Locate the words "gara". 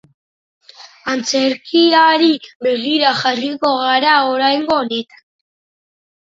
3.83-4.17